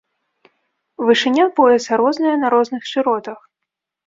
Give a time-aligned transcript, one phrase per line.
[1.09, 3.39] Вышыня пояса розная на розных шыротах.